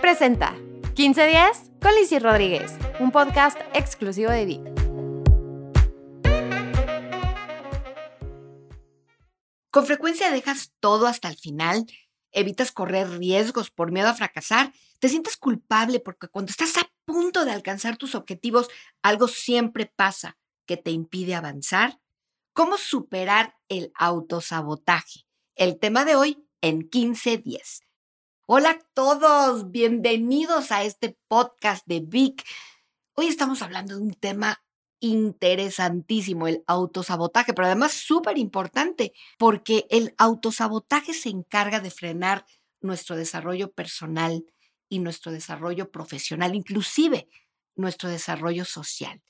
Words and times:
Presenta 0.00 0.56
15 0.94 1.26
días 1.26 1.70
con 1.80 1.94
Lizzy 1.94 2.18
Rodríguez, 2.18 2.72
un 3.00 3.10
podcast 3.10 3.58
exclusivo 3.74 4.30
de 4.30 4.44
Vic. 4.44 4.60
Con 9.70 9.86
frecuencia 9.86 10.30
dejas 10.30 10.72
todo 10.80 11.06
hasta 11.06 11.28
el 11.28 11.36
final, 11.36 11.86
evitas 12.30 12.72
correr 12.72 13.08
riesgos 13.18 13.70
por 13.70 13.90
miedo 13.90 14.08
a 14.08 14.14
fracasar, 14.14 14.72
te 14.98 15.08
sientes 15.08 15.36
culpable 15.36 16.00
porque 16.00 16.28
cuando 16.28 16.50
estás 16.50 16.76
a 16.78 16.90
punto 17.04 17.44
de 17.44 17.52
alcanzar 17.52 17.96
tus 17.96 18.14
objetivos, 18.14 18.68
algo 19.02 19.28
siempre 19.28 19.86
pasa 19.86 20.38
que 20.66 20.76
te 20.76 20.90
impide 20.90 21.34
avanzar. 21.34 21.98
¿Cómo 22.52 22.76
superar 22.76 23.56
el 23.68 23.92
autosabotaje? 23.94 25.26
El 25.54 25.78
tema 25.78 26.04
de 26.04 26.16
hoy 26.16 26.46
en 26.60 26.88
15 26.88 27.38
días. 27.38 27.82
Hola 28.54 28.72
a 28.72 28.78
todos, 28.92 29.70
bienvenidos 29.70 30.72
a 30.72 30.84
este 30.84 31.16
podcast 31.26 31.86
de 31.86 32.00
Vic. 32.00 32.44
Hoy 33.14 33.28
estamos 33.28 33.62
hablando 33.62 33.96
de 33.96 34.02
un 34.02 34.12
tema 34.12 34.62
interesantísimo, 35.00 36.46
el 36.46 36.62
autosabotaje, 36.66 37.54
pero 37.54 37.64
además 37.64 37.92
súper 37.94 38.36
importante, 38.36 39.14
porque 39.38 39.86
el 39.88 40.14
autosabotaje 40.18 41.14
se 41.14 41.30
encarga 41.30 41.80
de 41.80 41.90
frenar 41.90 42.44
nuestro 42.82 43.16
desarrollo 43.16 43.72
personal 43.72 44.44
y 44.90 44.98
nuestro 44.98 45.32
desarrollo 45.32 45.90
profesional, 45.90 46.54
inclusive 46.54 47.30
nuestro 47.74 48.10
desarrollo 48.10 48.66
social. 48.66 49.22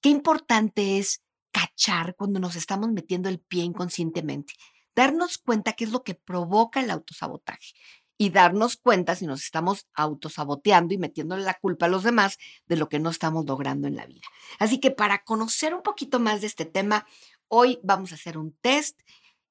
Qué 0.00 0.08
importante 0.08 0.96
es 0.96 1.20
cachar 1.52 2.16
cuando 2.16 2.40
nos 2.40 2.56
estamos 2.56 2.88
metiendo 2.92 3.28
el 3.28 3.40
pie 3.40 3.64
inconscientemente, 3.64 4.54
darnos 4.96 5.36
cuenta 5.36 5.74
qué 5.74 5.84
es 5.84 5.92
lo 5.92 6.02
que 6.02 6.14
provoca 6.14 6.80
el 6.80 6.90
autosabotaje 6.90 7.74
y 8.18 8.30
darnos 8.30 8.76
cuenta 8.76 9.14
si 9.14 9.26
nos 9.26 9.44
estamos 9.44 9.86
autosaboteando 9.94 10.92
y 10.92 10.98
metiéndole 10.98 11.44
la 11.44 11.54
culpa 11.54 11.86
a 11.86 11.88
los 11.88 12.02
demás 12.02 12.36
de 12.66 12.76
lo 12.76 12.88
que 12.88 12.98
no 12.98 13.10
estamos 13.10 13.46
logrando 13.46 13.86
en 13.86 13.94
la 13.96 14.06
vida. 14.06 14.26
Así 14.58 14.80
que 14.80 14.90
para 14.90 15.22
conocer 15.22 15.72
un 15.72 15.82
poquito 15.82 16.18
más 16.18 16.40
de 16.40 16.48
este 16.48 16.64
tema, 16.64 17.06
hoy 17.46 17.78
vamos 17.84 18.10
a 18.10 18.16
hacer 18.16 18.36
un 18.36 18.52
test 18.60 19.00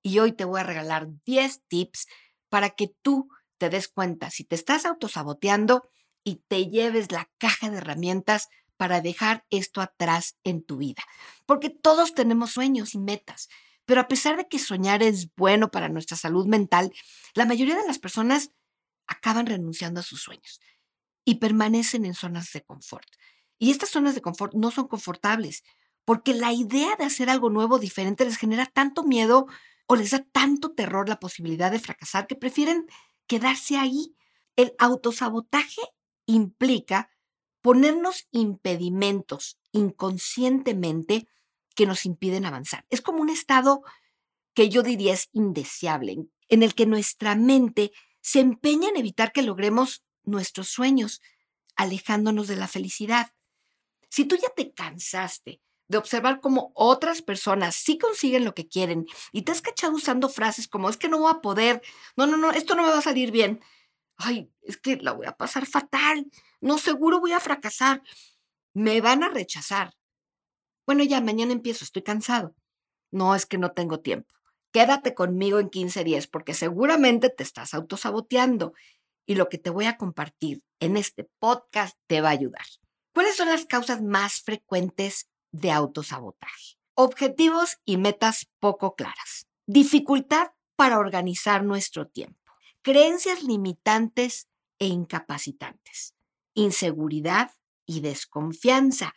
y 0.04 0.20
hoy 0.20 0.34
te 0.34 0.44
voy 0.46 0.60
a 0.60 0.64
regalar 0.64 1.08
10 1.26 1.62
tips 1.68 2.08
para 2.50 2.72
que 2.72 2.94
tú 3.02 3.30
te 3.58 3.70
des 3.70 3.88
cuenta 3.88 4.30
si 4.30 4.44
te 4.44 4.56
estás 4.56 4.86
autosaboteando 4.86 5.90
y 6.24 6.42
te 6.48 6.68
lleves 6.68 7.12
la 7.12 7.30
caja 7.38 7.70
de 7.70 7.78
herramientas 7.78 8.50
para 8.76 9.00
dejar 9.02 9.46
esto 9.50 9.82
atrás 9.82 10.38
en 10.44 10.62
tu 10.62 10.78
vida. 10.78 11.04
Porque 11.46 11.70
todos 11.70 12.14
tenemos 12.14 12.52
sueños 12.52 12.94
y 12.94 13.00
metas, 13.00 13.48
pero 13.86 14.02
a 14.02 14.08
pesar 14.10 14.36
de 14.36 14.48
que 14.48 14.60
soñar 14.60 15.02
es 15.02 15.34
bueno 15.36 15.72
para 15.72 15.88
nuestra 15.88 16.18
salud 16.18 16.46
mental, 16.46 16.92
la 17.34 17.46
mayoría 17.46 17.78
de 17.78 17.88
las 17.88 17.98
personas 17.98 18.52
acaban 19.08 19.46
renunciando 19.46 20.00
a 20.00 20.04
sus 20.04 20.22
sueños 20.22 20.60
y 21.26 21.36
permanecen 21.36 22.06
en 22.06 22.14
zonas 22.14 22.52
de 22.54 22.64
confort. 22.64 23.08
Y 23.58 23.72
estas 23.72 23.90
zonas 23.90 24.16
de 24.16 24.22
confort 24.22 24.54
no 24.54 24.72
son 24.72 24.88
confortables 24.88 25.64
porque 26.06 26.34
la 26.34 26.54
idea 26.54 26.96
de 26.96 27.04
hacer 27.04 27.30
algo 27.30 27.50
nuevo, 27.50 27.80
diferente, 27.80 28.24
les 28.24 28.38
genera 28.38 28.66
tanto 28.66 29.04
miedo 29.04 29.46
o 29.88 29.96
les 29.96 30.12
da 30.12 30.26
tanto 30.32 30.72
terror 30.72 31.10
la 31.10 31.20
posibilidad 31.20 31.70
de 31.70 31.80
fracasar 31.80 32.28
que 32.28 32.36
prefieren 32.36 32.86
quedarse 33.28 33.78
ahí. 33.78 34.16
El 34.56 34.74
autosabotaje 34.78 35.82
implica 36.26 37.10
ponernos 37.62 38.28
impedimentos 38.32 39.60
inconscientemente 39.74 41.28
que 41.76 41.86
nos 41.86 42.06
impiden 42.06 42.46
avanzar. 42.46 42.86
Es 42.90 43.02
como 43.02 43.22
un 43.22 43.30
estado 43.30 43.82
que 44.54 44.70
yo 44.70 44.84
diría 44.84 45.14
es 45.14 45.28
indeseable, 45.34 46.26
en 46.48 46.64
el 46.64 46.74
que 46.74 46.86
nuestra 46.86 47.36
mente 47.36 47.92
se 48.28 48.42
empeña 48.42 48.90
en 48.90 48.98
evitar 48.98 49.32
que 49.32 49.42
logremos 49.42 50.04
nuestros 50.26 50.68
sueños, 50.68 51.22
alejándonos 51.78 52.50
de 52.50 52.58
la 52.58 52.68
felicidad. 52.68 53.32
Si 54.10 54.26
tú 54.26 54.36
ya 54.36 54.50
te 54.50 54.74
cansaste 54.74 55.62
de 55.88 55.98
observar 55.98 56.42
cómo 56.42 56.74
otras 56.76 57.22
personas 57.22 57.76
sí 57.76 57.98
consiguen 57.98 58.44
lo 58.44 58.54
que 58.54 58.68
quieren 58.68 59.06
y 59.32 59.44
te 59.44 59.54
has 59.54 59.62
cachado 59.62 59.94
usando 59.94 60.28
frases 60.28 60.68
como 60.68 60.90
es 60.90 60.98
que 60.98 61.08
no 61.08 61.20
voy 61.20 61.32
a 61.32 61.40
poder, 61.40 61.82
no, 62.18 62.28
no, 62.28 62.36
no, 62.36 62.52
esto 62.52 62.76
no 62.76 62.84
me 62.84 62.90
va 62.90 62.98
a 62.98 63.02
salir 63.02 63.32
bien, 63.32 63.62
ay, 64.18 64.52
es 64.62 64.76
que 64.76 64.98
la 64.98 65.14
voy 65.14 65.26
a 65.26 65.38
pasar 65.38 65.66
fatal, 65.66 66.30
no, 66.60 66.78
seguro 66.80 67.22
voy 67.22 67.32
a 67.32 67.40
fracasar, 67.40 68.04
me 68.74 69.00
van 69.00 69.24
a 69.24 69.30
rechazar. 69.30 69.94
Bueno, 70.86 71.06
ya, 71.06 71.22
mañana 71.22 71.54
empiezo, 71.54 71.86
estoy 71.86 72.04
cansado. 72.04 72.54
No, 73.10 73.36
es 73.36 73.46
que 73.46 73.58
no 73.58 73.72
tengo 73.72 74.02
tiempo 74.02 74.37
quédate 74.72 75.14
conmigo 75.14 75.60
en 75.60 75.70
15 75.70 76.04
días 76.04 76.28
porque 76.28 76.54
seguramente 76.54 77.30
te 77.30 77.44
estás 77.44 77.74
autosaboteando 77.74 78.74
y 79.26 79.36
lo 79.36 79.50
que 79.50 79.58
te 79.58 79.70
voy 79.70 79.86
a 79.86 79.98
compartir 79.98 80.64
en 80.80 80.98
este 80.98 81.30
podcast 81.40 81.98
te 82.08 82.22
va 82.22 82.30
a 82.30 82.34
ayudar. 82.34 82.66
¿Cuáles 83.14 83.36
son 83.36 83.50
las 83.50 83.66
causas 83.66 84.02
más 84.02 84.42
frecuentes 84.42 85.30
de 85.52 85.72
autosabotaje? 85.72 86.78
Objetivos 86.96 87.78
y 87.84 87.98
metas 87.98 88.48
poco 88.60 88.96
claras. 88.96 89.48
Dificultad 89.66 90.52
para 90.76 91.00
organizar 91.00 91.64
nuestro 91.64 92.08
tiempo. 92.08 92.54
Creencias 92.82 93.44
limitantes 93.44 94.48
e 94.80 94.88
incapacitantes. 94.88 96.16
Inseguridad 96.54 97.52
y 97.86 98.02
desconfianza. 98.02 99.14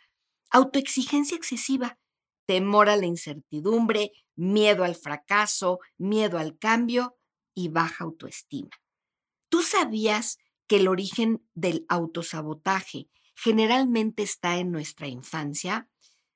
Autoexigencia 0.49 1.37
excesiva 1.37 1.97
temor 2.45 2.89
a 2.89 2.95
la 2.95 3.05
incertidumbre, 3.05 4.11
miedo 4.35 4.83
al 4.83 4.95
fracaso, 4.95 5.79
miedo 5.97 6.37
al 6.37 6.57
cambio 6.57 7.17
y 7.53 7.69
baja 7.69 8.03
autoestima. 8.03 8.69
¿Tú 9.49 9.61
sabías 9.61 10.37
que 10.67 10.77
el 10.77 10.87
origen 10.87 11.45
del 11.53 11.85
autosabotaje 11.89 13.09
generalmente 13.35 14.23
está 14.23 14.57
en 14.57 14.71
nuestra 14.71 15.07
infancia? 15.07 15.89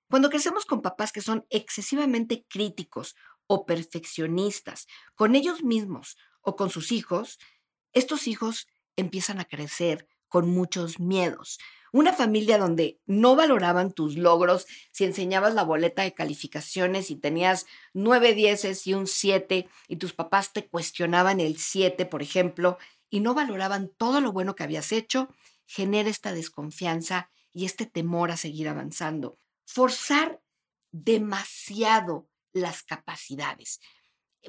Cuando 0.10 0.30
crecemos 0.30 0.66
con 0.66 0.82
papás 0.82 1.12
que 1.12 1.22
son 1.22 1.46
excesivamente 1.50 2.46
críticos 2.50 3.16
o 3.48 3.66
perfeccionistas 3.66 4.88
con 5.16 5.36
ellos 5.36 5.64
mismos 5.64 6.18
o 6.42 6.56
con 6.56 6.70
sus 6.70 6.92
hijos, 6.92 7.40
estos 7.94 8.28
hijos 8.28 8.68
empiezan 8.96 9.40
a 9.40 9.46
crecer 9.46 10.08
con 10.28 10.50
muchos 10.50 11.00
miedos, 11.00 11.60
una 11.96 12.12
familia 12.12 12.58
donde 12.58 13.00
no 13.06 13.38
valoraban 13.38 13.94
tus 13.94 14.18
logros, 14.18 14.68
si 14.92 15.06
enseñabas 15.06 15.54
la 15.54 15.64
boleta 15.64 16.04
de 16.04 16.14
calificaciones 16.14 17.10
y 17.10 17.16
tenías 17.16 17.68
nueve 17.94 18.34
dieces 18.34 18.86
y 18.86 18.94
un 18.94 19.08
siete 19.08 19.70
y 19.88 19.96
tus 19.96 20.12
papás 20.12 20.52
te 20.52 20.68
cuestionaban 20.68 21.40
el 21.40 21.56
siete, 21.58 22.06
por 22.06 22.22
ejemplo, 22.22 22.78
y 23.10 23.22
no 23.22 23.34
valoraban 23.34 23.90
todo 23.98 24.20
lo 24.20 24.34
bueno 24.34 24.56
que 24.56 24.64
habías 24.64 24.92
hecho, 24.92 25.30
genera 25.66 26.10
esta 26.10 26.34
desconfianza 26.34 27.30
y 27.54 27.64
este 27.64 27.86
temor 27.86 28.30
a 28.30 28.36
seguir 28.36 28.68
avanzando. 28.68 29.40
Forzar 29.64 30.42
demasiado 30.92 32.28
las 32.52 32.84
capacidades 32.84 33.80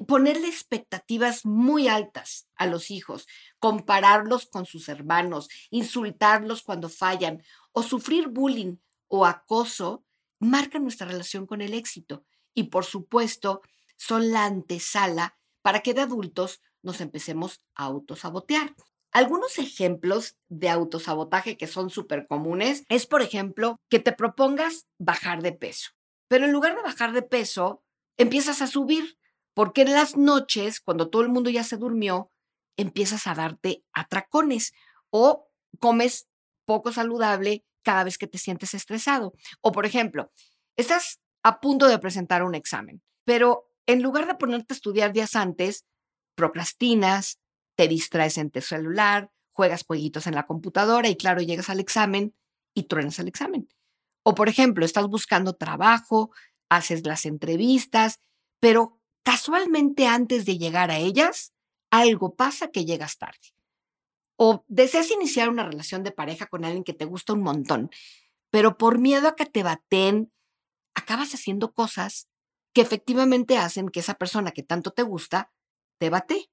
ponerle 0.05 0.47
expectativas 0.47 1.45
muy 1.45 1.87
altas 1.87 2.47
a 2.55 2.67
los 2.67 2.91
hijos, 2.91 3.27
compararlos 3.59 4.45
con 4.45 4.65
sus 4.65 4.89
hermanos, 4.89 5.49
insultarlos 5.69 6.61
cuando 6.61 6.89
fallan 6.89 7.41
o 7.71 7.83
sufrir 7.83 8.27
bullying 8.27 8.77
o 9.07 9.25
acoso, 9.25 10.03
marcan 10.39 10.83
nuestra 10.83 11.07
relación 11.07 11.47
con 11.47 11.61
el 11.61 11.73
éxito 11.73 12.23
y 12.53 12.63
por 12.63 12.85
supuesto 12.85 13.61
son 13.97 14.31
la 14.31 14.45
antesala 14.45 15.37
para 15.61 15.81
que 15.81 15.93
de 15.93 16.01
adultos 16.01 16.61
nos 16.83 17.01
empecemos 17.01 17.61
a 17.75 17.85
autosabotear. 17.85 18.75
Algunos 19.11 19.57
ejemplos 19.57 20.37
de 20.47 20.69
autosabotaje 20.69 21.57
que 21.57 21.67
son 21.67 21.89
súper 21.89 22.27
comunes 22.27 22.83
es, 22.89 23.07
por 23.07 23.21
ejemplo, 23.21 23.79
que 23.89 23.99
te 23.99 24.11
propongas 24.11 24.85
bajar 24.99 25.41
de 25.41 25.53
peso, 25.53 25.91
pero 26.27 26.45
en 26.45 26.51
lugar 26.51 26.75
de 26.75 26.83
bajar 26.83 27.13
de 27.13 27.21
peso, 27.21 27.83
empiezas 28.17 28.61
a 28.61 28.67
subir 28.67 29.16
porque 29.57 29.81
en 29.81 29.93
las 29.93 30.15
noches, 30.15 30.79
cuando 30.79 31.09
todo 31.09 31.23
el 31.23 31.29
mundo 31.29 31.49
ya 31.49 31.63
se 31.63 31.77
durmió, 31.77 32.31
empiezas 32.77 33.25
a 33.25 33.33
darte 33.33 33.83
atracones 33.91 34.71
o 35.09 35.49
comes 35.79 36.27
poco 36.65 36.91
saludable 36.91 37.65
cada 37.81 38.03
vez 38.03 38.19
que 38.19 38.27
te 38.27 38.37
sientes 38.37 38.75
estresado. 38.75 39.33
O, 39.61 39.71
por 39.71 39.87
ejemplo, 39.87 40.31
estás 40.75 41.21
a 41.41 41.59
punto 41.59 41.87
de 41.87 41.97
presentar 41.97 42.43
un 42.43 42.53
examen, 42.53 43.01
pero 43.25 43.71
en 43.87 44.03
lugar 44.03 44.27
de 44.27 44.35
ponerte 44.35 44.75
a 44.75 44.75
estudiar 44.75 45.11
días 45.11 45.35
antes, 45.35 45.85
procrastinas, 46.35 47.39
te 47.75 47.87
distraes 47.87 48.37
en 48.37 48.51
tu 48.51 48.61
celular, 48.61 49.31
juegas 49.53 49.85
jueguitos 49.87 50.27
en 50.27 50.35
la 50.35 50.45
computadora 50.45 51.09
y 51.09 51.17
claro, 51.17 51.41
llegas 51.41 51.71
al 51.71 51.79
examen 51.79 52.35
y 52.75 52.83
truenas 52.83 53.17
el 53.17 53.27
examen. 53.27 53.67
O, 54.21 54.35
por 54.35 54.49
ejemplo, 54.49 54.85
estás 54.85 55.07
buscando 55.07 55.55
trabajo, 55.55 56.29
haces 56.69 57.07
las 57.07 57.25
entrevistas, 57.25 58.19
pero 58.59 58.96
casualmente 59.27 60.07
antes 60.07 60.45
de 60.45 60.57
llegar 60.57 60.89
a 60.89 60.99
ellas, 60.99 61.51
algo 61.91 62.37
pasa 62.37 62.69
que 62.69 62.85
llegas 62.85 63.17
tarde. 63.17 63.53
O 64.37 64.63
deseas 64.69 65.11
iniciar 65.11 65.49
una 65.49 65.65
relación 65.65 66.05
de 66.05 66.13
pareja 66.13 66.45
con 66.45 66.63
alguien 66.63 66.85
que 66.85 66.93
te 66.93 67.03
gusta 67.03 67.33
un 67.33 67.41
montón, 67.41 67.89
pero 68.51 68.77
por 68.77 68.99
miedo 68.99 69.27
a 69.27 69.35
que 69.35 69.45
te 69.45 69.63
baten, 69.63 70.31
acabas 70.95 71.33
haciendo 71.33 71.73
cosas 71.73 72.29
que 72.71 72.79
efectivamente 72.79 73.57
hacen 73.57 73.89
que 73.89 73.99
esa 73.99 74.13
persona 74.13 74.51
que 74.51 74.63
tanto 74.63 74.91
te 74.91 75.03
gusta 75.03 75.51
te 75.97 76.09
bate. 76.09 76.49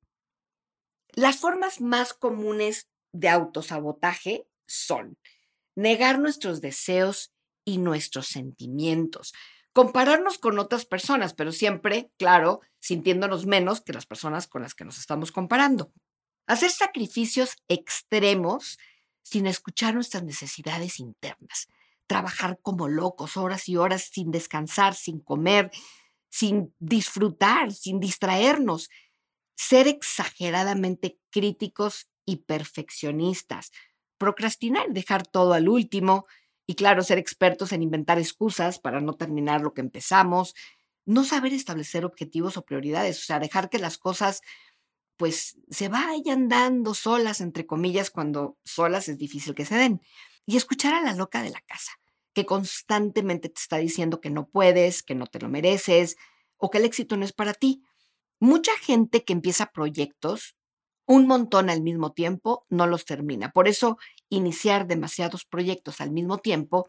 Las 1.12 1.36
formas 1.36 1.80
más 1.80 2.12
comunes 2.12 2.88
de 3.12 3.28
autosabotaje 3.28 4.48
son 4.66 5.16
negar 5.76 6.18
nuestros 6.18 6.60
deseos 6.60 7.32
y 7.64 7.78
nuestros 7.78 8.26
sentimientos, 8.26 9.32
compararnos 9.74 10.38
con 10.38 10.58
otras 10.58 10.86
personas, 10.86 11.34
pero 11.34 11.52
siempre, 11.52 12.10
claro, 12.16 12.60
sintiéndonos 12.80 13.44
menos 13.44 13.80
que 13.80 13.92
las 13.92 14.06
personas 14.06 14.46
con 14.46 14.62
las 14.62 14.74
que 14.74 14.84
nos 14.84 14.98
estamos 14.98 15.32
comparando. 15.32 15.92
Hacer 16.46 16.70
sacrificios 16.70 17.56
extremos 17.68 18.78
sin 19.22 19.46
escuchar 19.46 19.94
nuestras 19.94 20.22
necesidades 20.22 21.00
internas. 21.00 21.68
Trabajar 22.06 22.58
como 22.62 22.86
locos 22.86 23.36
horas 23.36 23.68
y 23.68 23.76
horas 23.76 24.10
sin 24.12 24.30
descansar, 24.30 24.94
sin 24.94 25.18
comer, 25.20 25.70
sin 26.30 26.72
disfrutar, 26.78 27.72
sin 27.72 27.98
distraernos. 27.98 28.90
Ser 29.56 29.88
exageradamente 29.88 31.18
críticos 31.30 32.08
y 32.24 32.36
perfeccionistas. 32.36 33.72
Procrastinar, 34.18 34.86
dejar 34.90 35.26
todo 35.26 35.52
al 35.54 35.68
último. 35.68 36.26
Y 36.66 36.74
claro, 36.74 37.02
ser 37.02 37.18
expertos 37.18 37.72
en 37.72 37.82
inventar 37.82 38.18
excusas 38.18 38.78
para 38.78 39.00
no 39.00 39.14
terminar 39.14 39.60
lo 39.60 39.74
que 39.74 39.80
empezamos. 39.80 40.54
No 41.04 41.24
saber 41.24 41.52
establecer 41.52 42.04
objetivos 42.04 42.56
o 42.56 42.64
prioridades. 42.64 43.20
O 43.20 43.24
sea, 43.24 43.38
dejar 43.38 43.68
que 43.68 43.78
las 43.78 43.98
cosas 43.98 44.40
pues 45.16 45.56
se 45.70 45.88
vayan 45.88 46.48
dando 46.48 46.94
solas, 46.94 47.40
entre 47.40 47.66
comillas, 47.66 48.10
cuando 48.10 48.58
solas 48.64 49.08
es 49.08 49.18
difícil 49.18 49.54
que 49.54 49.64
se 49.64 49.76
den. 49.76 50.00
Y 50.46 50.56
escuchar 50.56 50.94
a 50.94 51.02
la 51.02 51.14
loca 51.14 51.42
de 51.42 51.50
la 51.50 51.60
casa, 51.60 51.92
que 52.32 52.44
constantemente 52.44 53.48
te 53.48 53.60
está 53.60 53.76
diciendo 53.78 54.20
que 54.20 54.30
no 54.30 54.48
puedes, 54.48 55.02
que 55.02 55.14
no 55.14 55.26
te 55.26 55.38
lo 55.38 55.48
mereces 55.48 56.16
o 56.56 56.70
que 56.70 56.78
el 56.78 56.84
éxito 56.84 57.16
no 57.16 57.24
es 57.24 57.32
para 57.32 57.54
ti. 57.54 57.82
Mucha 58.40 58.72
gente 58.78 59.24
que 59.24 59.32
empieza 59.32 59.72
proyectos, 59.72 60.56
un 61.06 61.26
montón 61.26 61.70
al 61.70 61.82
mismo 61.82 62.12
tiempo, 62.12 62.66
no 62.68 62.86
los 62.86 63.04
termina. 63.04 63.50
Por 63.50 63.68
eso, 63.68 63.98
iniciar 64.28 64.86
demasiados 64.86 65.44
proyectos 65.44 66.00
al 66.00 66.10
mismo 66.10 66.38
tiempo 66.38 66.88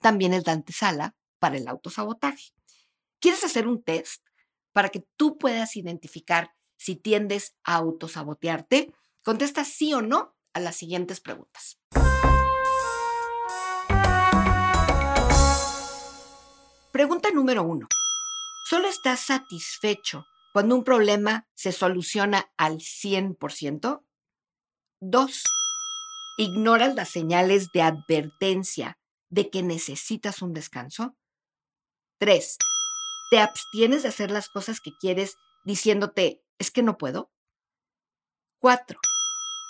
también 0.00 0.34
es 0.34 0.46
la 0.46 0.52
antesala 0.52 1.14
para 1.38 1.56
el 1.56 1.68
autosabotaje. 1.68 2.52
¿Quieres 3.20 3.44
hacer 3.44 3.68
un 3.68 3.82
test 3.82 4.24
para 4.72 4.88
que 4.88 5.04
tú 5.16 5.38
puedas 5.38 5.76
identificar 5.76 6.52
si 6.76 6.96
tiendes 6.96 7.54
a 7.62 7.76
autosabotearte? 7.76 8.92
Contesta 9.22 9.64
sí 9.64 9.94
o 9.94 10.02
no 10.02 10.34
a 10.52 10.60
las 10.60 10.76
siguientes 10.76 11.20
preguntas. 11.20 11.78
Pregunta 16.90 17.30
número 17.30 17.62
uno. 17.62 17.86
¿Solo 18.68 18.88
estás 18.88 19.20
satisfecho 19.20 20.26
cuando 20.52 20.74
un 20.74 20.84
problema 20.84 21.48
se 21.54 21.72
soluciona 21.72 22.52
al 22.56 22.78
100%? 22.78 24.04
Dos. 25.00 25.42
¿Ignoras 26.38 26.94
las 26.94 27.08
señales 27.08 27.72
de 27.72 27.82
advertencia 27.82 28.98
de 29.28 29.50
que 29.50 29.62
necesitas 29.62 30.42
un 30.42 30.52
descanso? 30.52 31.16
Tres. 32.18 32.56
¿Te 33.30 33.38
abstienes 33.38 34.02
de 34.02 34.08
hacer 34.08 34.30
las 34.30 34.48
cosas 34.48 34.80
que 34.80 34.92
quieres 35.00 35.36
diciéndote, 35.64 36.42
es 36.58 36.70
que 36.70 36.82
no 36.82 36.98
puedo. 36.98 37.30
Cuatro, 38.58 39.00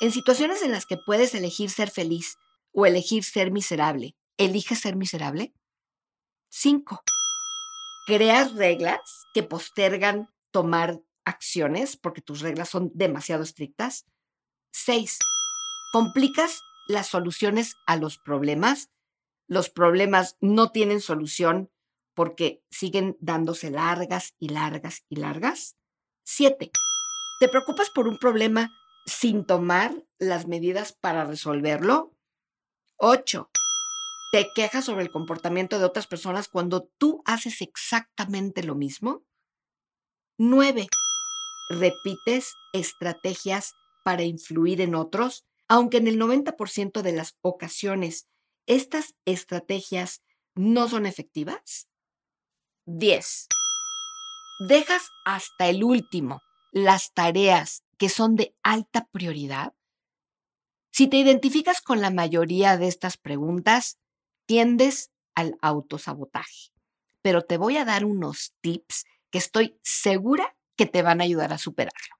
en 0.01 0.13
situaciones 0.13 0.63
en 0.63 0.73
las 0.73 0.87
que 0.87 0.97
puedes 0.97 1.35
elegir 1.35 1.71
ser 1.71 1.91
feliz 1.91 2.37
o 2.73 2.87
elegir 2.87 3.25
ser 3.25 3.51
miserable, 3.51 4.17
¿eliges 4.37 4.81
ser 4.81 4.97
miserable? 4.97 5.55
Cinco, 6.51 7.03
creas 8.07 8.53
reglas 8.55 9.01
que 9.33 9.43
postergan 9.43 10.32
tomar 10.53 11.01
acciones 11.25 11.97
porque 11.97 12.23
tus 12.23 12.41
reglas 12.41 12.69
son 12.69 12.91
demasiado 12.95 13.43
estrictas. 13.43 14.07
Seis, 14.73 15.19
complicas 15.93 16.61
las 16.89 17.09
soluciones 17.09 17.75
a 17.87 17.97
los 17.97 18.19
problemas. 18.19 18.91
Los 19.49 19.71
problemas 19.71 20.37
no 20.41 20.71
tienen 20.71 21.01
solución 21.01 21.71
porque 22.15 22.63
siguen 22.71 23.17
dándose 23.21 23.71
largas 23.71 24.35
y 24.39 24.51
largas 24.51 25.05
y 25.09 25.17
largas. 25.17 25.77
Siete, 26.25 26.71
¿te 27.41 27.49
preocupas 27.49 27.91
por 27.91 28.07
un 28.07 28.19
problema 28.19 28.71
sin 29.07 29.45
tomar 29.45 29.93
las 30.19 30.47
medidas 30.47 30.93
para 30.93 31.25
resolverlo? 31.25 32.15
Ocho, 32.97 33.51
¿te 34.31 34.49
quejas 34.55 34.85
sobre 34.85 35.03
el 35.03 35.11
comportamiento 35.11 35.79
de 35.79 35.85
otras 35.85 36.07
personas 36.07 36.49
cuando 36.49 36.89
tú 36.99 37.23
haces 37.25 37.61
exactamente 37.63 38.63
lo 38.63 38.75
mismo? 38.75 39.25
Nueve, 40.45 40.89
¿repites 41.71 42.57
estrategias 42.73 43.75
para 44.03 44.25
influir 44.25 44.81
en 44.81 44.97
otros? 44.97 45.45
Aunque 45.69 45.99
en 45.99 46.09
el 46.09 46.19
90% 46.19 47.01
de 47.01 47.13
las 47.13 47.37
ocasiones 47.43 48.27
estas 48.67 49.15
estrategias 49.25 50.21
no 50.57 50.89
son 50.89 51.07
efectivas. 51.07 51.87
10 52.87 53.47
dejas 54.67 55.11
hasta 55.25 55.69
el 55.69 55.85
último 55.85 56.41
las 56.73 57.13
tareas 57.15 57.85
que 57.97 58.09
son 58.09 58.35
de 58.35 58.53
alta 58.65 59.07
prioridad? 59.13 59.75
Si 60.91 61.07
te 61.07 61.19
identificas 61.19 61.81
con 61.81 62.01
la 62.01 62.11
mayoría 62.11 62.77
de 62.79 62.89
estas 62.89 63.17
preguntas, 63.17 64.01
tiendes 64.47 65.13
al 65.37 65.57
autosabotaje. 65.63 66.73
Pero 67.23 67.43
te 67.43 67.59
voy 67.59 67.77
a 67.77 67.85
dar 67.85 68.05
unos 68.05 68.57
tips 68.61 69.05
que 69.33 69.39
estoy 69.39 69.77
segura 69.83 70.55
que 70.77 70.87
te 70.87 71.03
van 71.03 71.21
a 71.21 71.25
ayudar 71.25 71.53
a 71.53 71.59
superarlo. 71.59 72.15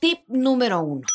Tip 0.00 0.24
número 0.26 0.80
uno. 0.80 1.06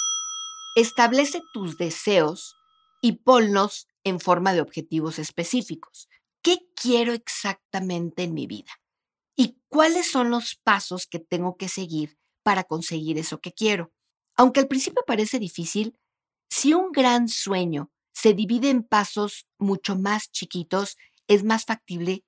Establece 0.76 1.42
tus 1.52 1.78
deseos 1.78 2.56
y 3.02 3.24
ponlos 3.24 3.88
en 4.04 4.20
forma 4.20 4.54
de 4.54 4.62
objetivos 4.62 5.20
específicos. 5.20 6.08
¿Qué 6.42 6.60
quiero 6.76 7.12
exactamente 7.12 8.24
en 8.24 8.34
mi 8.34 8.48
vida? 8.48 8.72
¿Y 9.36 9.60
cuáles 9.68 10.10
son 10.10 10.30
los 10.30 10.56
pasos 10.56 11.08
que 11.08 11.20
tengo 11.20 11.58
que 11.58 11.68
seguir 11.68 12.18
para 12.44 12.64
conseguir 12.64 13.18
eso 13.18 13.42
que 13.42 13.52
quiero? 13.52 13.92
Aunque 14.36 14.60
al 14.60 14.68
principio 14.68 15.04
parece 15.06 15.40
difícil, 15.40 15.98
si 16.50 16.74
un 16.74 16.92
gran 16.92 17.28
sueño 17.28 17.92
se 18.18 18.34
divide 18.34 18.72
en 18.72 18.81
pasos 18.81 19.48
mucho 19.60 19.96
más 19.96 20.31
chiquitos, 20.31 20.98
es 21.28 21.44
más 21.44 21.66
factible 21.66 22.25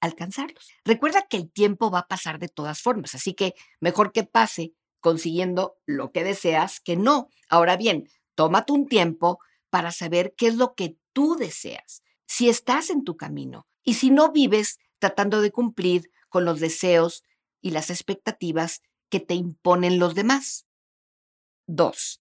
alcanzarlos. 0.00 0.70
Recuerda 0.84 1.26
que 1.28 1.36
el 1.36 1.50
tiempo 1.50 1.90
va 1.90 2.00
a 2.00 2.06
pasar 2.06 2.38
de 2.38 2.46
todas 2.46 2.80
formas, 2.80 3.16
así 3.16 3.34
que 3.34 3.54
mejor 3.80 4.12
que 4.12 4.22
pase 4.22 4.72
consiguiendo 5.00 5.74
lo 5.84 6.12
que 6.12 6.22
deseas 6.22 6.78
que 6.78 6.94
no. 6.94 7.28
Ahora 7.48 7.76
bien, 7.76 8.08
tómate 8.36 8.72
un 8.72 8.86
tiempo 8.86 9.40
para 9.68 9.90
saber 9.90 10.32
qué 10.36 10.46
es 10.46 10.54
lo 10.54 10.74
que 10.74 10.96
tú 11.12 11.34
deseas, 11.34 12.04
si 12.24 12.48
estás 12.48 12.88
en 12.88 13.02
tu 13.02 13.16
camino 13.16 13.66
y 13.82 13.94
si 13.94 14.10
no 14.10 14.30
vives 14.30 14.78
tratando 15.00 15.40
de 15.40 15.50
cumplir 15.50 16.12
con 16.28 16.44
los 16.44 16.60
deseos 16.60 17.24
y 17.60 17.72
las 17.72 17.90
expectativas 17.90 18.80
que 19.08 19.18
te 19.18 19.34
imponen 19.34 19.98
los 19.98 20.14
demás. 20.14 20.66
2. 21.66 22.20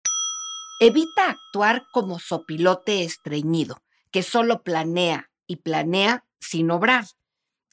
Evita 0.84 1.30
actuar 1.30 1.86
como 1.94 2.20
sopilote 2.20 3.04
estreñido, 3.04 3.84
que 4.12 4.24
solo 4.24 4.64
planea 4.64 5.30
y 5.46 5.58
planea 5.58 6.26
sin 6.40 6.72
obrar. 6.72 7.06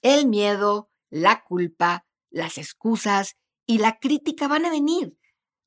El 0.02 0.26
miedo, 0.26 0.90
la 1.10 1.42
culpa, 1.42 2.04
las 2.30 2.58
excusas 2.58 3.36
y 3.66 3.78
la 3.78 3.98
crítica 3.98 4.46
van 4.46 4.66
a 4.66 4.70
venir, 4.70 5.18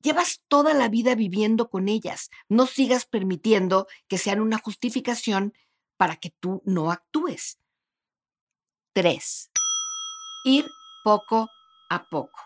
Llevas 0.02 0.42
toda 0.48 0.74
la 0.74 0.88
vida 0.88 1.14
viviendo 1.14 1.70
con 1.70 1.88
ellas. 1.88 2.30
No 2.48 2.66
sigas 2.66 3.06
permitiendo 3.06 3.86
que 4.08 4.18
sean 4.18 4.40
una 4.40 4.58
justificación 4.58 5.54
para 5.96 6.16
que 6.16 6.30
tú 6.40 6.60
no 6.64 6.90
actúes. 6.90 7.60
3. 8.94 9.50
Ir 10.44 10.66
poco 11.04 11.48
a 11.88 12.08
poco. 12.10 12.40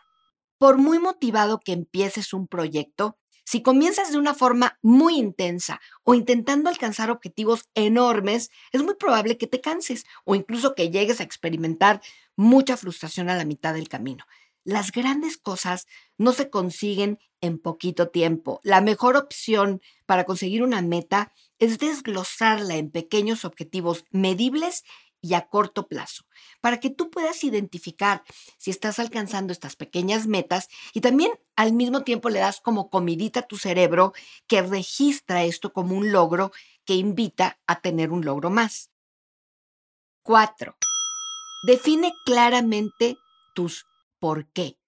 Por 0.59 0.77
muy 0.77 0.99
motivado 0.99 1.59
que 1.59 1.73
empieces 1.73 2.35
un 2.35 2.47
proyecto, 2.47 3.19
si 3.47 3.63
comienzas 3.63 4.11
de 4.11 4.19
una 4.19 4.35
forma 4.35 4.77
muy 4.83 5.17
intensa 5.17 5.81
o 6.03 6.15
intentando 6.15 6.69
alcanzar 6.69 7.13
objetivos 7.13 7.71
enormes, 7.75 8.51
es 8.73 8.83
muy 8.83 8.97
probable 8.97 9.39
que 9.39 9.47
te 9.47 9.61
canses 9.61 10.05
o 10.25 10.35
incluso 10.35 10.75
que 10.75 10.91
llegues 10.91 11.21
a 11.21 11.23
experimentar 11.23 12.03
mucha 12.35 12.77
frustración 12.77 13.31
a 13.31 13.37
la 13.37 13.45
mitad 13.45 13.73
del 13.73 13.89
camino. 13.89 14.25
Las 14.65 14.91
grandes 14.91 15.37
cosas 15.37 15.87
no 16.19 16.33
se 16.33 16.51
consiguen 16.51 17.21
en 17.41 17.61
poquito 17.61 18.09
tiempo. 18.09 18.61
La 18.65 18.81
mejor 18.81 19.17
opción 19.17 19.81
para 20.07 20.25
conseguir 20.25 20.65
una 20.65 20.83
meta 20.83 21.33
es 21.61 21.79
desglosarla 21.79 22.75
en 22.75 22.91
pequeños 22.91 23.45
objetivos 23.45 24.05
medibles 24.11 24.83
y 25.21 25.35
a 25.35 25.49
corto 25.49 25.89
plazo, 25.89 26.25
para 26.61 26.79
que 26.79 26.91
tú 26.91 27.11
puedas 27.11 27.43
identificar 27.45 28.23
si 28.59 28.71
estás 28.71 28.99
alcanzando 28.99 29.53
estas 29.53 29.77
pequeñas 29.77 30.27
metas 30.27 30.69
y 30.93 31.01
también 31.01 31.33
al 31.57 31.73
mismo 31.73 32.03
tiempo 32.03 32.29
le 32.29 32.39
das 32.39 32.61
como 32.61 32.91
comidita 32.91 33.41
a 33.41 33.47
tu 33.47 33.57
cerebro 33.57 34.13
que 34.47 34.63
registra 34.63 35.45
esto 35.45 35.73
como 35.73 35.97
un 35.97 36.13
logro 36.13 36.53
que 36.85 36.95
invita 36.95 37.59
a 37.67 37.81
tener 37.81 38.11
un 38.11 38.25
logro 38.25 38.51
más. 38.51 38.91
4. 40.23 40.77
Define 41.67 42.13
claramente 42.25 43.17
tus 43.55 43.87
por 44.19 44.49
qué. 44.53 44.79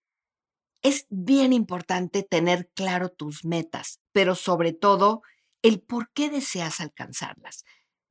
Es 0.82 1.06
bien 1.10 1.52
importante 1.52 2.22
tener 2.22 2.70
claro 2.74 3.08
tus 3.08 3.44
metas, 3.44 4.00
pero 4.12 4.34
sobre 4.34 4.72
todo 4.72 5.22
el 5.62 5.80
por 5.80 6.12
qué 6.12 6.30
deseas 6.30 6.80
alcanzarlas. 6.80 7.64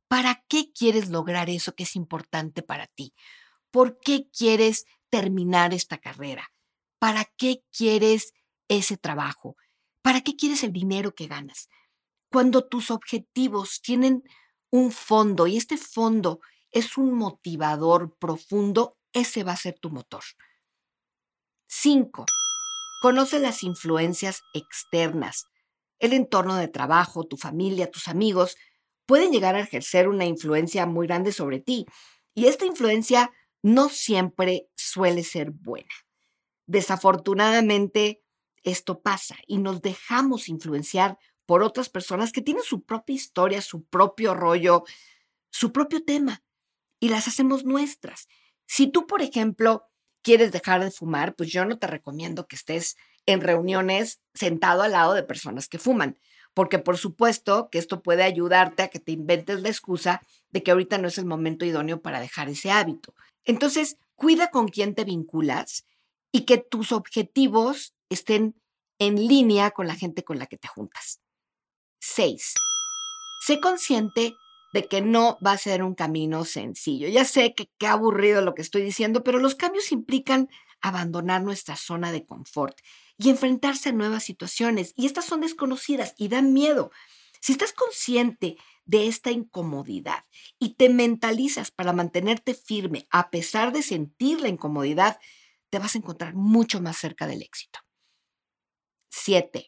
¿Para 0.08 0.44
qué 0.48 0.72
quieres 0.72 1.10
lograr 1.10 1.50
eso 1.50 1.76
que 1.76 1.84
es 1.84 1.96
importante 1.96 2.62
para 2.62 2.88
ti? 2.88 3.14
¿Por 3.72 4.00
qué 4.00 4.30
quieres 4.30 4.86
terminar 5.10 5.74
esta 5.74 5.98
carrera? 5.98 6.52
¿Para 7.00 7.26
qué 7.38 7.64
quieres 7.72 8.34
ese 8.70 8.98
trabajo? 8.98 9.56
¿Para 10.02 10.22
qué 10.22 10.36
quieres 10.36 10.64
el 10.64 10.72
dinero 10.72 11.14
que 11.14 11.28
ganas? 11.28 11.68
Cuando 12.32 12.66
tus 12.66 12.92
objetivos 12.92 13.82
tienen 13.82 14.24
un 14.70 14.92
fondo 14.92 15.48
y 15.48 15.58
este 15.58 15.78
fondo 15.78 16.40
es 16.72 16.98
un 16.98 17.14
motivador 17.14 18.16
profundo, 18.18 18.98
ese 19.14 19.44
va 19.44 19.54
a 19.54 19.58
ser 19.58 19.78
tu 19.80 19.90
motor. 19.90 20.24
5. 21.68 22.26
Conoce 23.02 23.40
las 23.40 23.64
influencias 23.64 24.42
externas. 24.54 25.46
El 26.00 26.14
entorno 26.14 26.56
de 26.56 26.68
trabajo, 26.68 27.26
tu 27.26 27.38
familia, 27.38 27.92
tus 27.92 28.08
amigos 28.08 28.56
pueden 29.08 29.32
llegar 29.32 29.56
a 29.56 29.62
ejercer 29.62 30.08
una 30.08 30.26
influencia 30.26 30.86
muy 30.86 31.08
grande 31.08 31.32
sobre 31.32 31.60
ti. 31.60 31.88
Y 32.36 32.46
esta 32.46 32.66
influencia 32.66 33.32
no 33.64 33.90
siempre 33.90 34.70
suele 34.76 35.24
ser 35.24 35.50
buena. 35.50 35.90
Desafortunadamente, 36.68 38.22
esto 38.64 39.02
pasa 39.02 39.38
y 39.48 39.58
nos 39.58 39.82
dejamos 39.82 40.50
influenciar 40.50 41.18
por 41.46 41.64
otras 41.64 41.90
personas 41.90 42.32
que 42.32 42.42
tienen 42.42 42.64
su 42.64 42.84
propia 42.84 43.16
historia, 43.16 43.62
su 43.62 43.86
propio 43.86 44.34
rollo, 44.34 44.84
su 45.50 45.72
propio 45.72 46.04
tema 46.04 46.44
y 47.00 47.10
las 47.10 47.28
hacemos 47.28 47.64
nuestras. 47.64 48.28
Si 48.66 48.88
tú, 48.88 49.08
por 49.08 49.22
ejemplo, 49.22 49.88
quieres 50.22 50.52
dejar 50.52 50.84
de 50.84 50.92
fumar, 50.92 51.36
pues 51.36 51.50
yo 51.50 51.64
no 51.64 51.80
te 51.80 51.88
recomiendo 51.88 52.48
que 52.48 52.58
estés 52.58 52.98
en 53.26 53.40
reuniones 53.40 54.22
sentado 54.34 54.84
al 54.84 54.92
lado 54.92 55.14
de 55.14 55.24
personas 55.24 55.70
que 55.70 55.80
fuman, 55.80 56.20
porque 56.58 56.80
por 56.80 56.98
supuesto 56.98 57.70
que 57.70 57.78
esto 57.78 58.02
puede 58.02 58.24
ayudarte 58.24 58.82
a 58.82 58.88
que 58.88 58.98
te 58.98 59.12
inventes 59.12 59.62
la 59.62 59.70
excusa 59.70 60.24
de 60.50 60.64
que 60.64 60.72
ahorita 60.72 60.98
no 60.98 61.08
es 61.08 61.20
el 61.20 61.28
momento 61.28 61.66
idóneo 61.66 62.02
para 62.02 62.20
dejar 62.20 62.50
ese 62.50 62.72
hábito. 62.72 63.14
Entonces, 63.46 63.98
cuida 64.16 64.50
con 64.50 64.68
quién 64.68 64.96
te 64.96 65.04
vinculas 65.04 65.86
y 66.32 66.46
que 66.46 66.58
tus 66.58 66.94
objetivos 66.94 67.94
estén 68.10 68.60
en 68.98 69.28
línea 69.28 69.70
con 69.70 69.86
la 69.86 69.94
gente 69.94 70.24
con 70.24 70.40
la 70.40 70.48
que 70.48 70.58
te 70.58 70.68
juntas. 70.68 71.22
6. 72.00 72.56
Sé 73.46 73.60
consciente 73.60 74.34
de 74.74 74.88
que 74.88 75.02
no 75.02 75.38
va 75.46 75.52
a 75.52 75.60
ser 75.60 75.84
un 75.84 75.94
camino 75.94 76.44
sencillo. 76.44 77.08
Ya 77.08 77.24
sé 77.24 77.54
que 77.54 77.70
qué 77.78 77.86
aburrido 77.86 78.42
lo 78.42 78.56
que 78.56 78.64
estoy 78.64 78.82
diciendo, 78.82 79.24
pero 79.24 79.38
los 79.38 79.54
cambios 79.54 79.92
implican 79.92 80.50
abandonar 80.82 81.44
nuestra 81.44 81.76
zona 81.76 82.12
de 82.12 82.26
confort 82.26 82.80
y 83.17 83.29
enfrentarse 83.29 83.89
a 83.89 83.93
nuevas 83.93 84.24
situaciones. 84.24 84.93
Y 84.95 85.05
estas 85.05 85.25
son 85.25 85.41
desconocidas 85.41 86.13
y 86.17 86.27
dan 86.27 86.53
miedo. 86.53 86.91
Si 87.41 87.51
estás 87.53 87.74
consciente 87.74 88.57
de 88.86 89.07
esta 89.07 89.31
incomodidad 89.31 90.24
y 90.59 90.75
te 90.75 90.89
mentalizas 90.89 91.71
para 91.71 91.93
mantenerte 91.93 92.53
firme 92.53 93.07
a 93.12 93.29
pesar 93.29 93.74
de 93.74 93.83
sentir 93.83 94.41
la 94.41 94.47
incomodidad, 94.47 95.19
te 95.69 95.79
vas 95.79 95.95
a 95.95 95.97
encontrar 95.97 96.33
mucho 96.33 96.81
más 96.81 96.97
cerca 96.97 97.27
del 97.27 97.41
éxito. 97.41 97.79
7. 99.09 99.67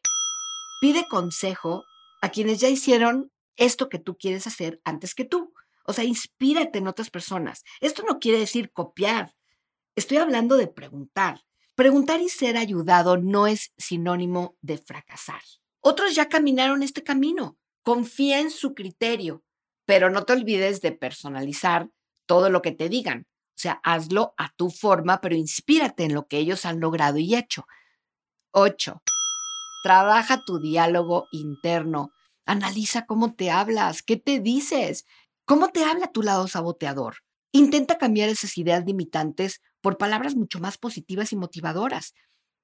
Pide 0.81 1.07
consejo 1.09 1.83
a 2.21 2.29
quienes 2.29 2.59
ya 2.59 2.69
hicieron 2.69 3.31
esto 3.57 3.89
que 3.89 3.99
tú 3.99 4.17
quieres 4.17 4.47
hacer 4.47 4.81
antes 4.85 5.13
que 5.13 5.25
tú. 5.25 5.53
O 5.85 5.93
sea, 5.93 6.03
inspírate 6.05 6.79
en 6.79 6.87
otras 6.87 7.09
personas. 7.09 7.63
Esto 7.81 8.03
no 8.03 8.19
quiere 8.19 8.39
decir 8.39 8.71
copiar. 8.71 9.35
Estoy 9.95 10.17
hablando 10.17 10.55
de 10.55 10.67
preguntar. 10.67 11.43
Preguntar 11.79 12.19
y 12.19 12.27
ser 12.27 12.57
ayudado 12.57 13.15
no 13.15 13.47
es 13.47 13.71
sinónimo 13.77 14.57
de 14.61 14.77
fracasar. 14.79 15.39
Otros 15.79 16.13
ya 16.13 16.27
caminaron 16.27 16.83
este 16.83 17.03
camino. 17.03 17.57
Confía 17.83 18.41
en 18.41 18.51
su 18.51 18.73
criterio, 18.73 19.45
pero 19.85 20.09
no 20.09 20.25
te 20.25 20.33
olvides 20.33 20.81
de 20.81 20.91
personalizar 20.91 21.89
todo 22.25 22.49
lo 22.49 22.61
que 22.61 22.73
te 22.73 22.89
digan. 22.89 23.27
O 23.29 23.55
sea, 23.55 23.79
hazlo 23.81 24.33
a 24.35 24.51
tu 24.57 24.69
forma, 24.71 25.21
pero 25.21 25.37
inspírate 25.37 26.03
en 26.03 26.13
lo 26.13 26.27
que 26.27 26.39
ellos 26.39 26.65
han 26.65 26.81
logrado 26.81 27.17
y 27.17 27.33
hecho. 27.33 27.65
8. 28.51 29.01
Trabaja 29.81 30.43
tu 30.43 30.59
diálogo 30.59 31.29
interno. 31.31 32.11
Analiza 32.45 33.05
cómo 33.05 33.35
te 33.35 33.51
hablas, 33.51 34.03
qué 34.03 34.17
te 34.17 34.41
dices, 34.41 35.05
cómo 35.45 35.69
te 35.69 35.85
habla 35.85 36.11
tu 36.11 36.23
lado 36.23 36.49
saboteador. 36.49 37.19
Intenta 37.53 37.97
cambiar 37.97 38.27
esas 38.27 38.57
ideas 38.57 38.83
limitantes 38.85 39.61
por 39.81 39.97
palabras 39.97 40.35
mucho 40.35 40.59
más 40.59 40.77
positivas 40.77 41.31
y 41.33 41.35
motivadoras. 41.35 42.13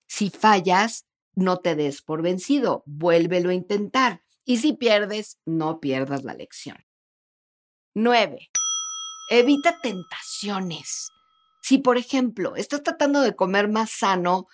Si 0.08 0.30
fallas, 0.30 1.06
no 1.34 1.58
te 1.58 1.76
des 1.76 2.02
por 2.02 2.22
vencido, 2.22 2.84
vuélvelo 2.86 3.50
a 3.50 3.54
intentar. 3.54 4.24
Y 4.44 4.58
si 4.58 4.74
pierdes, 4.74 5.40
no 5.46 5.80
pierdas 5.80 6.24
la 6.24 6.34
lección. 6.34 6.78
9. 7.96 8.50
Evita 9.30 9.80
tentaciones. 9.82 11.10
Si, 11.62 11.80
por 11.80 11.98
ejemplo, 11.98 12.56
estás 12.56 12.84
tratando 12.84 13.22
de 13.22 13.36
comer 13.36 13.68
más 13.70 13.90
sano, 13.90 14.48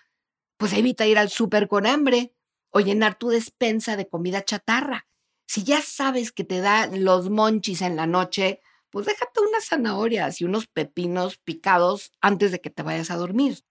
pues 0.57 0.73
evita 0.73 1.05
ir 1.05 1.17
al 1.17 1.29
súper 1.29 1.67
con 1.67 1.85
hambre 1.85 2.33
o 2.69 2.79
llenar 2.79 3.17
tu 3.17 3.29
despensa 3.29 3.97
de 3.97 4.07
comida 4.07 4.45
chatarra. 4.45 5.07
Si 5.45 5.63
ya 5.63 5.81
sabes 5.81 6.31
que 6.31 6.45
te 6.45 6.61
da 6.61 6.87
los 6.87 7.29
monchis 7.29 7.81
en 7.81 7.97
la 7.97 8.07
noche, 8.07 8.61
pues 8.91 9.05
déjate 9.05 9.39
unas 9.39 9.65
zanahorias 9.65 10.41
y 10.41 10.45
unos 10.45 10.67
pepinos 10.67 11.37
picados 11.37 12.11
antes 12.21 12.51
de 12.51 12.59
que 12.59 12.69
te 12.69 12.83
vayas 12.83 13.09
a 13.09 13.17
dormir. 13.17 13.63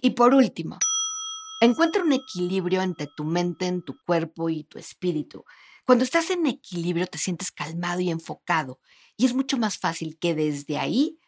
Y 0.00 0.10
por 0.10 0.34
último, 0.34 0.78
encuentra 1.60 2.02
un 2.02 2.12
equilibrio 2.12 2.82
entre 2.82 3.08
tu 3.16 3.24
mente, 3.24 3.66
en 3.66 3.82
tu 3.82 3.96
cuerpo 4.06 4.48
y 4.48 4.64
tu 4.64 4.78
espíritu. 4.78 5.44
Cuando 5.84 6.04
estás 6.04 6.30
en 6.30 6.46
equilibrio 6.46 7.06
te 7.06 7.18
sientes 7.18 7.50
calmado 7.50 8.00
y 8.00 8.10
enfocado 8.10 8.80
y 9.16 9.26
es 9.26 9.34
mucho 9.34 9.58
más 9.58 9.78
fácil 9.78 10.18
que 10.18 10.34
desde 10.34 10.78
ahí 10.78 11.18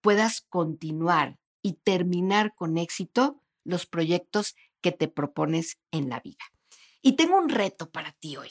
puedas 0.00 0.40
continuar 0.40 1.38
y 1.62 1.74
terminar 1.74 2.54
con 2.54 2.78
éxito 2.78 3.42
los 3.64 3.86
proyectos 3.86 4.54
que 4.80 4.92
te 4.92 5.08
propones 5.08 5.78
en 5.90 6.08
la 6.08 6.20
vida. 6.20 6.44
Y 7.02 7.14
tengo 7.16 7.36
un 7.36 7.48
reto 7.48 7.90
para 7.90 8.12
ti 8.12 8.36
hoy. 8.36 8.50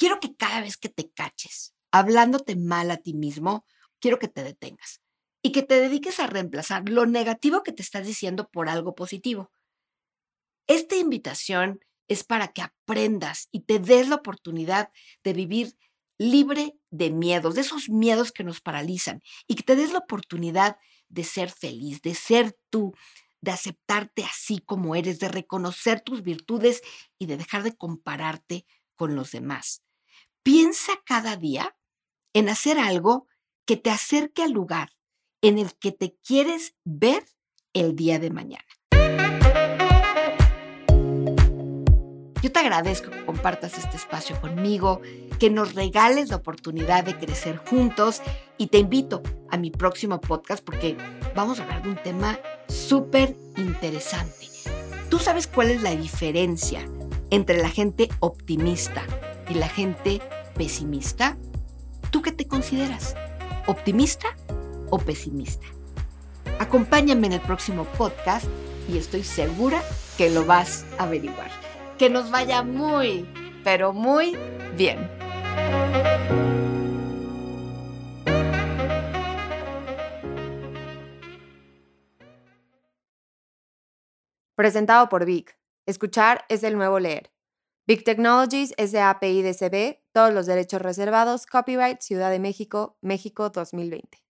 Quiero 0.00 0.18
que 0.18 0.34
cada 0.34 0.62
vez 0.62 0.78
que 0.78 0.88
te 0.88 1.10
caches 1.10 1.74
hablándote 1.92 2.56
mal 2.56 2.90
a 2.90 2.96
ti 2.96 3.12
mismo, 3.12 3.66
quiero 4.00 4.18
que 4.18 4.28
te 4.28 4.42
detengas 4.42 5.02
y 5.42 5.52
que 5.52 5.62
te 5.62 5.78
dediques 5.78 6.20
a 6.20 6.26
reemplazar 6.26 6.88
lo 6.88 7.04
negativo 7.04 7.62
que 7.62 7.72
te 7.72 7.82
estás 7.82 8.06
diciendo 8.06 8.48
por 8.50 8.70
algo 8.70 8.94
positivo. 8.94 9.52
Esta 10.66 10.96
invitación 10.96 11.80
es 12.08 12.24
para 12.24 12.48
que 12.48 12.62
aprendas 12.62 13.48
y 13.52 13.60
te 13.60 13.78
des 13.78 14.08
la 14.08 14.14
oportunidad 14.14 14.90
de 15.22 15.34
vivir 15.34 15.76
libre 16.16 16.78
de 16.90 17.10
miedos, 17.10 17.54
de 17.54 17.60
esos 17.60 17.90
miedos 17.90 18.32
que 18.32 18.42
nos 18.42 18.62
paralizan 18.62 19.20
y 19.46 19.54
que 19.54 19.64
te 19.64 19.76
des 19.76 19.92
la 19.92 19.98
oportunidad 19.98 20.78
de 21.10 21.24
ser 21.24 21.50
feliz, 21.50 22.00
de 22.00 22.14
ser 22.14 22.56
tú, 22.70 22.94
de 23.42 23.50
aceptarte 23.50 24.24
así 24.24 24.60
como 24.60 24.94
eres, 24.94 25.18
de 25.18 25.28
reconocer 25.28 26.00
tus 26.00 26.22
virtudes 26.22 26.80
y 27.18 27.26
de 27.26 27.36
dejar 27.36 27.64
de 27.64 27.76
compararte 27.76 28.64
con 28.96 29.14
los 29.14 29.32
demás. 29.32 29.82
Piensa 30.42 30.92
cada 31.04 31.36
día 31.36 31.76
en 32.32 32.48
hacer 32.48 32.78
algo 32.78 33.26
que 33.66 33.76
te 33.76 33.90
acerque 33.90 34.42
al 34.42 34.52
lugar 34.52 34.90
en 35.42 35.58
el 35.58 35.74
que 35.74 35.92
te 35.92 36.16
quieres 36.24 36.74
ver 36.84 37.26
el 37.74 37.94
día 37.94 38.18
de 38.18 38.30
mañana. 38.30 38.64
Yo 42.42 42.50
te 42.50 42.58
agradezco 42.58 43.10
que 43.10 43.26
compartas 43.26 43.76
este 43.76 43.98
espacio 43.98 44.40
conmigo, 44.40 45.02
que 45.38 45.50
nos 45.50 45.74
regales 45.74 46.30
la 46.30 46.36
oportunidad 46.36 47.04
de 47.04 47.18
crecer 47.18 47.58
juntos 47.58 48.22
y 48.56 48.68
te 48.68 48.78
invito 48.78 49.22
a 49.50 49.58
mi 49.58 49.70
próximo 49.70 50.22
podcast 50.22 50.64
porque 50.64 50.96
vamos 51.36 51.60
a 51.60 51.64
hablar 51.64 51.82
de 51.82 51.90
un 51.90 52.02
tema 52.02 52.40
súper 52.66 53.36
interesante. 53.58 54.48
¿Tú 55.10 55.18
sabes 55.18 55.46
cuál 55.46 55.70
es 55.70 55.82
la 55.82 55.94
diferencia 55.94 56.88
entre 57.28 57.58
la 57.58 57.68
gente 57.68 58.08
optimista 58.20 59.04
y 59.50 59.54
la 59.54 59.68
gente 59.68 60.22
pesimista? 60.54 61.36
¿Tú 62.10 62.22
qué 62.22 62.32
te 62.32 62.46
consideras? 62.46 63.14
¿Optimista 63.66 64.28
o 64.88 64.98
pesimista? 64.98 65.66
Acompáñame 66.58 67.26
en 67.26 67.34
el 67.34 67.40
próximo 67.40 67.84
podcast 67.84 68.46
y 68.88 68.96
estoy 68.96 69.24
segura 69.24 69.82
que 70.16 70.30
lo 70.30 70.46
vas 70.46 70.86
a 70.98 71.04
averiguar 71.04 71.50
que 72.00 72.08
nos 72.08 72.30
vaya 72.30 72.62
muy, 72.62 73.28
pero 73.62 73.92
muy 73.92 74.34
bien. 74.74 75.06
Presentado 84.54 85.10
por 85.10 85.26
Vic. 85.26 85.58
Escuchar 85.84 86.46
es 86.48 86.62
el 86.62 86.78
nuevo 86.78 86.98
leer. 86.98 87.30
Big 87.90 88.04
Technologies 88.04 88.72
SAPI 88.78 89.42
DCB, 89.42 89.98
todos 90.12 90.32
los 90.32 90.46
derechos 90.46 90.80
reservados, 90.80 91.44
copyright 91.44 92.00
Ciudad 92.00 92.30
de 92.30 92.38
México, 92.38 92.96
México 93.00 93.50
2020. 93.50 94.29